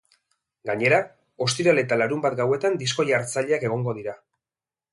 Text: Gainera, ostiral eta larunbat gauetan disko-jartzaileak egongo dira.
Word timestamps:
Gainera, 0.69 0.97
ostiral 1.45 1.81
eta 1.81 1.99
larunbat 2.03 2.37
gauetan 2.41 2.79
disko-jartzaileak 2.85 3.69
egongo 3.69 3.95
dira. 3.99 4.17